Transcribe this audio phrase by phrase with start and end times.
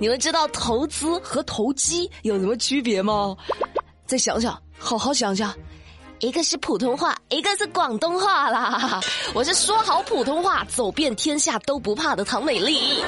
[0.00, 3.36] 你们知道投资和投机有什么区别吗？
[4.06, 5.54] 再想想，好好想想。
[6.20, 8.98] 一个是普通话，一个是广东话啦。
[9.34, 13.02] 我是说好普通话，走遍天下都不怕的唐美丽。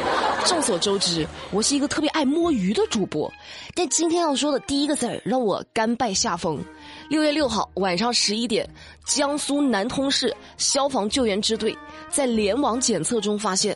[0.45, 3.33] 众所周知，我是一个特别爱摸鱼的主播，
[3.75, 6.63] 但今天要说的第一个字儿让我甘拜下风。
[7.09, 8.69] 六月六号晚上十一点，
[9.07, 11.75] 江苏南通市消防救援支队
[12.11, 13.75] 在联网检测中发现，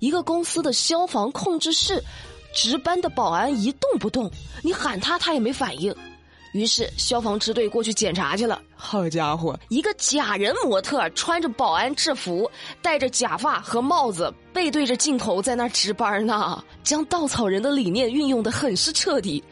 [0.00, 2.02] 一个公司的消防控制室
[2.56, 4.30] 值班的保安一动不动，
[4.62, 5.94] 你喊他他也没反应。
[6.52, 8.62] 于是消防支队过去检查去了。
[8.74, 12.50] 好家伙，一个假人模特穿着保安制服，
[12.80, 19.44] 戴着假发和帽子，背对着镜头在那值班呢，将稻草人的理念运用的很是彻底。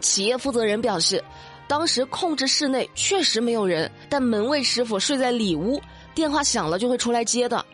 [0.00, 1.22] 企业负责人表示，
[1.68, 5.80] 当时控制室内确实没有人，但门卫师傅睡在里屋，
[6.12, 7.64] 电话响了就会出来接的。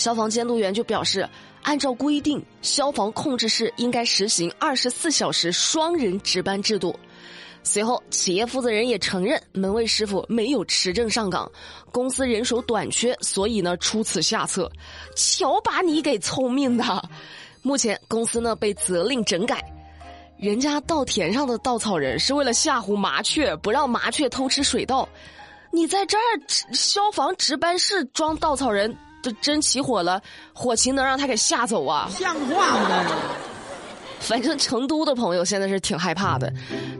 [0.00, 1.28] 消防监督员就表示，
[1.62, 6.98] 按照规定，消防控制室应该实行二十四小时双人值班制度。
[7.62, 11.52] 随后，企业负责人也承认门卫师傅没有持证上岗，
[11.92, 14.72] 公司人手短缺，所以呢出此下策。
[15.14, 17.10] 瞧把你给聪明的！
[17.60, 19.62] 目前公司呢被责令整改，
[20.38, 25.06] 人家稻田上的稻草人是为了吓唬麻雀，不让麻雀偷吃水稻。
[25.70, 26.40] 你在这儿
[26.72, 30.20] 消防值班室装稻草人，这真起火了，
[30.52, 32.08] 火情能让他给吓走啊？
[32.10, 33.04] 像话吗？
[34.20, 36.52] 反正成都的朋友现在是挺害怕的。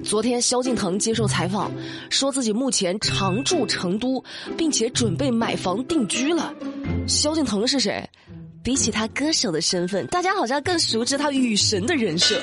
[0.03, 1.71] 昨天萧敬腾接受采访，
[2.09, 4.25] 说自己目前常驻成都，
[4.57, 6.55] 并且准备买房定居了。
[7.07, 8.09] 萧敬腾是谁？
[8.63, 12.41] 比起他歌手的身份，大家好像更熟知他雨神的人设。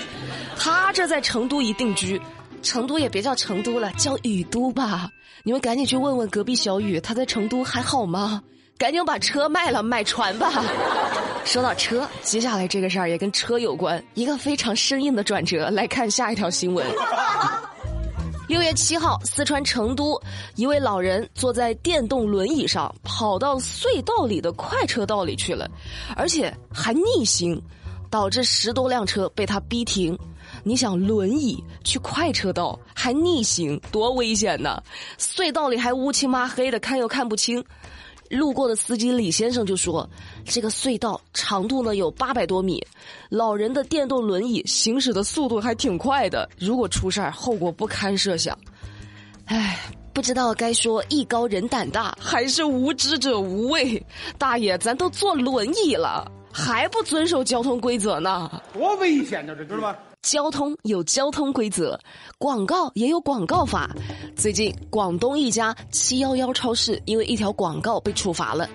[0.58, 2.20] 他这在成都一定居，
[2.62, 5.10] 成都也别叫成都了，叫雨都吧。
[5.44, 8.44] 你们赶紧去问问隔壁小雨，他在成都还好吗？
[8.78, 10.52] 赶紧把车卖了，买船吧。
[11.44, 15.70] 说到车，接下来这个事儿也跟车有关，一个非常生硬的转折。
[15.70, 16.86] 来看下一条新闻。
[18.48, 20.22] 六月七号，四川成都
[20.56, 25.70] 一位老人坐在电动轮椅上跑到隧道里的快车道里去了，
[26.16, 27.62] 而且还逆行，
[28.10, 30.18] 导致十多辆车被他逼停。
[30.64, 34.82] 你想，轮椅去快车道还逆行，多危险呢！
[35.18, 37.64] 隧道里还乌漆抹黑的，看又看不清。
[38.30, 40.10] 路过的司机李先生就说
[40.46, 42.86] ：“这个隧道长度呢有八百多米，
[43.30, 48.58] 老人的电动轮椅行驶的速度还挺快的，如果出事儿，后果不堪设想。”
[49.46, 49.80] 唉，
[50.14, 54.06] 不知道该说艺高人胆大， 还是无知者无畏。
[54.38, 58.62] 大爷，咱都坐轮椅了，还不遵守交通规则呢？
[58.74, 59.98] 多危险呢，这知道吧？
[60.28, 61.98] 交通有交通规则，
[62.38, 63.96] 广告也有广告法。
[64.36, 68.70] 最近，广东一家七幺幺超市因为一条广告被处罚了。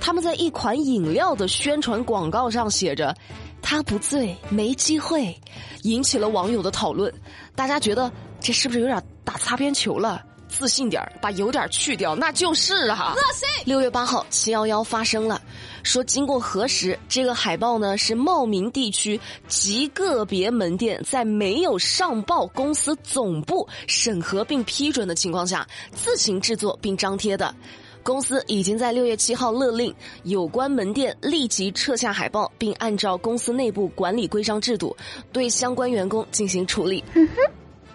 [0.00, 3.14] 他们在一款饮料的宣传广告上写着
[3.62, 5.32] “他不醉没机会”，
[5.84, 7.14] 引起了网友的讨论。
[7.54, 8.10] 大家觉得
[8.40, 10.24] 这是不是有点打擦边球了？
[10.58, 13.14] 自信点把有点去掉，那就是啊。
[13.64, 15.40] 六月八号，七幺幺发生了，
[15.84, 27.54] 说经过核实，这个海报呢是茂名地区极个别门店在没有上报公司总部审核并批准的情况下自行制作并张贴的。
[28.02, 34.96] 公司已经在六月七号勒令有关门店立即撤下海报，并按照公司内部管理规章制度
[35.32, 37.04] 对相关员工进行处理。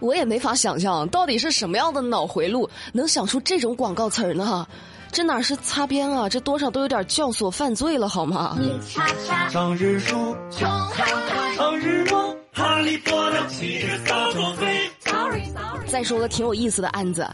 [0.04, 4.68] 我也没法想象，到底是什么样的脑回路能想出这种广告词儿呢？
[5.14, 6.28] 这哪是擦边啊？
[6.28, 8.58] 这多少都有点教唆犯罪了，好吗？
[9.50, 14.92] 生日书，生日梦，哈利波特骑着扫帚飞。
[15.88, 17.26] 再说个挺有意思的案子：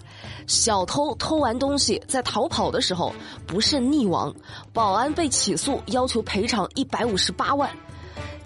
[0.45, 3.11] 小偷偷完东西在逃跑的时候
[3.47, 4.31] 不慎溺亡，
[4.73, 7.67] 保安被起诉，要求赔偿一百五十八万。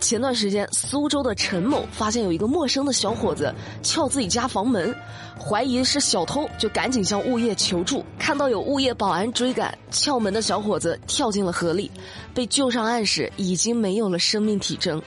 [0.03, 4.93] 前段时间，苏州的陈某发现有一个陌生的小伙子撬自己家房门，
[5.39, 8.03] 怀疑是小偷，就赶紧向物业求助。
[8.19, 11.89] 看到有物业保安追赶，撬门的小伙子跳进了河里，
[12.33, 15.01] 被救上岸时已经没有了生命体征。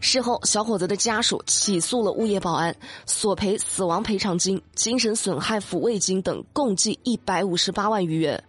[0.00, 8.42] 事后，小伙子的家属起诉了物业保安，索赔死亡赔偿金、精神损害抚慰金等共计一百五十八万余元。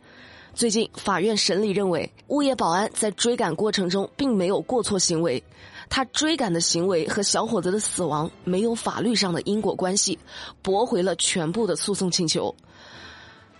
[0.54, 5.44] 最近，法院审理认为，物业保安在追赶过程中并没有过错行为。
[5.92, 10.18] 他追赶的行为和小伙子的死亡没有法律上的因果关系，
[10.64, 12.56] 驳回了全部的诉讼请求。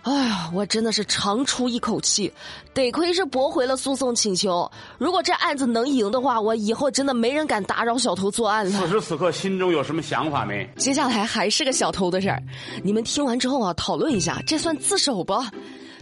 [0.00, 2.32] 哎呀，我真的是长出一口气，
[2.74, 4.68] 得亏是驳回了诉讼请求。
[4.98, 8.72] 如果这案子能赢的话，我以后真的没人敢打扰小偷作案了。
[8.72, 10.68] 此时此刻，心中有什么想法没？
[10.76, 12.42] 接下来还是个小偷的事儿，
[12.82, 15.34] 你们听完之后啊，讨论一下，这算自首不？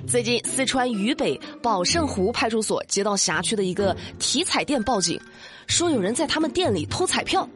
[0.06, 5.20] 最近，四川渝北宝胜湖派出所接到辖区的一个体彩店报警。
[5.66, 7.48] 说有人在他们店里偷彩票，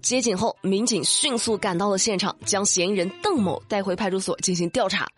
[0.00, 5.08] 接警后，民警迅速赶到了现场，将嫌疑人邓某带回派出所进行调查。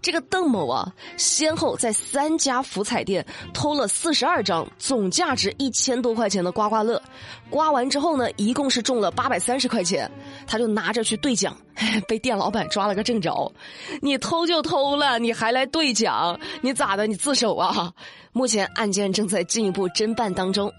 [0.00, 7.02] 这个邓某啊，先后在三家福彩店偷了四十二张总价值一千多块钱的刮刮乐，
[7.50, 10.10] 刮完之后呢，一共是中了八百三十块钱，
[10.46, 11.56] 他就拿着去兑奖，
[12.06, 13.52] 被店老板抓了个正着。
[14.00, 17.06] 你偷就偷了，你还来兑奖，你咋的？
[17.06, 17.92] 你自首啊？
[18.32, 20.72] 目前案件正在进一步侦办当中。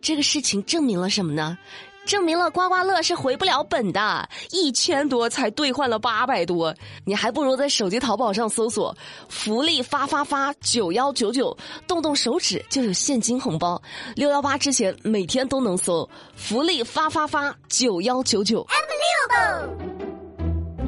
[0.00, 1.56] 这个事情证明了什么呢？
[2.04, 8.96] 证明了刮刮乐是回不了本的，一千多才兑换了八百多，你还不如在手机淘宝上搜索
[9.28, 11.56] “福利发发发九幺九九”，
[11.86, 13.80] 动动手指就有现金红包。
[14.16, 18.66] 六幺八之前每天都能搜“福利发发发九幺九九”。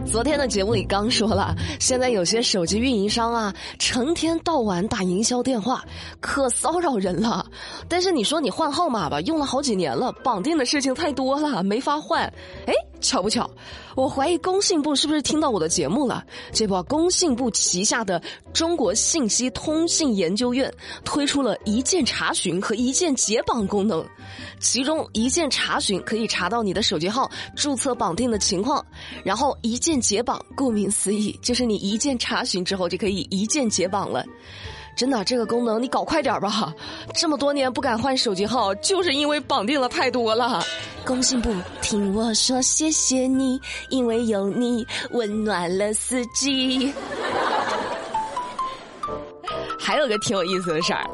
[0.06, 5.84] 昨天的节目里刚说了，现在有些手机运营商啊，成天到晚打营销电话，
[6.20, 7.44] 可骚扰人了。
[7.88, 12.22] 但是你说你换号码吧，用了好几年了，绑定的事情太多了，没法换。
[12.66, 12.72] 哎。
[13.04, 13.48] 巧不巧，
[13.94, 16.24] 我怀疑工信部是不是听到我的节目了？
[16.52, 18.20] 这不，工信部旗下的
[18.52, 20.72] 中国信息通信研究院
[21.04, 24.04] 推出了一键查询和一键解绑功能，
[24.58, 28.84] 其中一键查询可以查到你的手机号注册绑定的情况，
[29.22, 34.24] 然后一键解绑，顾名思义，就是你一键查询之后就可以一键解绑了。
[34.96, 36.72] 真的，这个功能你搞快点吧！
[37.14, 40.64] 这么多年不敢换手机号，就是因为绑定了太多了。
[41.04, 41.52] 工信部，
[41.82, 43.60] 听我说，谢谢你，
[43.90, 46.92] 因为有你温暖了四季。
[49.78, 51.04] 还有个挺有意思的事儿，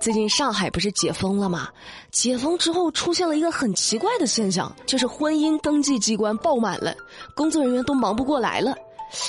[0.00, 1.68] 最近上海不是解封了吗？
[2.10, 6.94] 解封之后出现了一个很奇怪的现象，就是婚姻登记机关爆满了，
[7.34, 8.74] 工作人员都忙不过来了。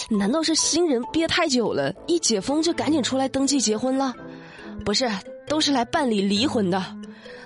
[0.10, 4.14] 难道是新人憋太久了，一解封就赶紧出来登记结婚了？
[4.84, 5.10] 不是，
[5.48, 6.84] 都是来办理离婚的。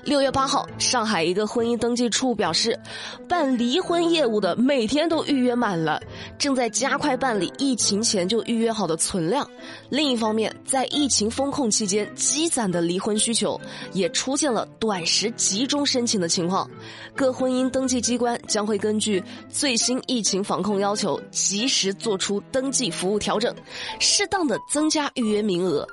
[0.05, 2.79] 六月八号，上海一个婚姻登记处表示，
[3.27, 6.01] 办离婚业务的每天都预约满了，
[6.37, 9.47] 正在加快办理疫情前就预约好的存量。
[9.89, 13.59] 另一方面，在疫情封控期间积攒的离婚需求
[13.91, 16.67] 也出现了短时集中申请的情况。
[17.13, 23.53] 各婚姻登记机关将会根据最新疫情防控要求，及时做出登记服务调整，
[23.99, 25.85] 适当的增加预约名额。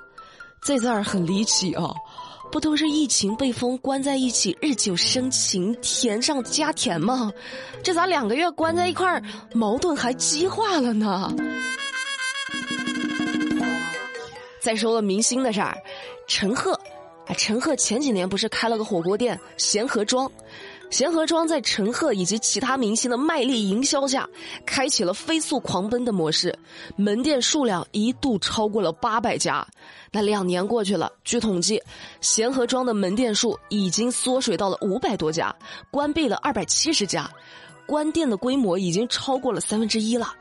[0.66, 1.94] 这字儿很离奇啊！
[2.50, 7.30] 不都是疫情被封关在一起，日久生情，甜上加甜吗？
[7.84, 9.22] 这咋两个月关在一块儿，
[9.54, 11.32] 矛盾还激化了呢？
[14.60, 15.78] 再说个明星的事儿，
[16.26, 16.72] 陈赫，
[17.28, 20.28] 啊，陈赫前几年不是开了个火锅店贤合庄。
[20.90, 24.28] 贤合庄在陈赫以及其他明星的卖力营销下，
[24.64, 26.56] 开启了飞速狂奔的模式，
[26.96, 29.66] 门店数量一度超过了八百家。
[30.12, 31.82] 那两年过去了，据统计，
[32.20, 35.54] 贤合庄的门店数已经缩水到了五百多家，
[35.90, 37.30] 关闭了二百七十家，
[37.86, 40.32] 关店的规模已经超过了三分之一了。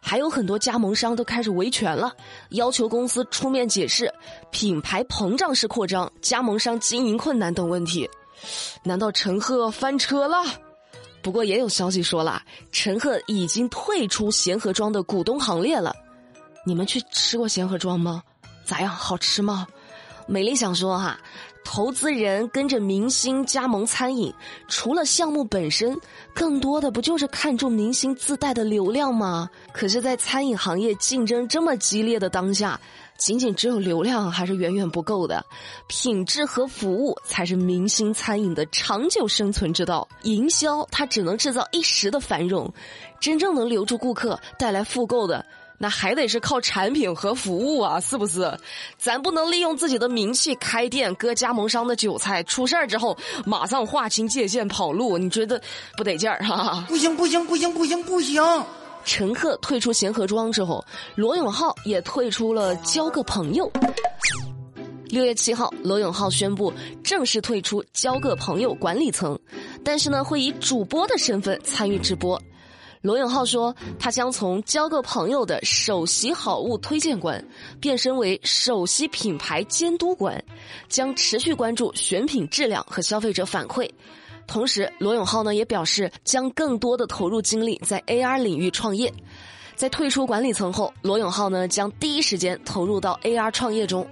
[0.00, 2.12] 还有很多加盟商都开始维权了，
[2.50, 4.12] 要求公司出面解释
[4.50, 8.06] 品牌膨胀式扩张、加盟商经营困难等问题。
[8.84, 10.36] 难道陈赫翻车了？
[11.22, 15.96] 不过也有消息说了，陈赫已经退出贤合庄的股东行列了。
[16.66, 18.22] 你们去吃过贤合庄吗？
[18.64, 18.90] 咋样？
[18.90, 19.66] 好吃吗？
[20.26, 21.18] 美丽想说哈，
[21.64, 24.32] 投资人跟着明星加盟餐饮，
[24.68, 25.98] 除了项目本身，
[26.34, 29.48] 更多的不就是看重明星自带的流量吗？
[29.72, 32.78] 可是，在餐饮行业竞争这么激烈的当下。
[33.16, 35.44] 仅仅只有流量还是远远不够的，
[35.86, 40.06] 品质和服务才是明星餐饮的长久生存之道。
[40.22, 42.72] 营销它只能制造一时的繁荣，
[43.20, 45.44] 真正能留住顾客、带来复购的，
[45.78, 48.52] 那还得是靠产品和服务啊，是不是？
[48.98, 53.16] 咱不能利用自己的名气开店割加盟商的韭菜，出事儿之后
[53.46, 55.60] 马上划清界限跑路，你觉得
[55.96, 56.84] 不得劲儿哈？
[56.88, 58.42] 不行不行不行不行不行！
[59.04, 60.84] 陈赫退出贤合庄之后，
[61.14, 63.70] 罗永浩也退出了交个朋友。
[65.06, 66.72] 六月七号，罗永浩宣布
[67.04, 69.38] 正式退出交个朋友管理层，
[69.84, 72.40] 但是呢，会以主播的身份参与直播。
[73.00, 77.46] 罗永浩说，他将从交个朋友的首席好物推荐官
[77.78, 80.42] 变身为首席品牌监督官，
[80.88, 83.88] 将持续关注选品质量和消费者反馈。
[84.46, 89.12] 同时，罗永浩呢也表示将更多的投入精力在 AR 领域创业。
[89.74, 94.06] 在退出管理层后，罗永浩呢将第一时间投入到 AR 创业中。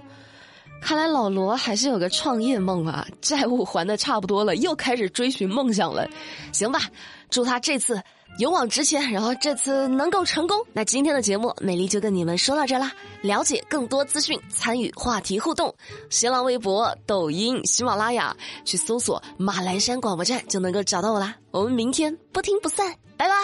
[0.81, 6.05] 看来老罗还是有个创业梦啊，债务还的差不多了，又开始追寻梦想了。
[6.51, 6.81] 行吧，
[7.29, 8.01] 祝他这次
[8.39, 10.57] 勇往直前，然后这次能够成功。
[10.73, 12.91] 那今天的节目，美丽就跟你们说到这啦。
[13.21, 15.73] 了解更多资讯，参与话题互动，
[16.09, 18.35] 新浪微博、抖音、喜马拉雅
[18.65, 21.35] 去搜索马栏山广播站就能够找到我啦。
[21.51, 23.35] 我们明天不听不散，拜拜。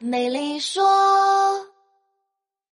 [0.00, 1.77] 美丽说。